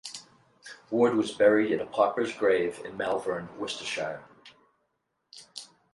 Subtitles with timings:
[0.89, 4.23] Ward was buried in a pauper's grave in Malvern, Worcestershire.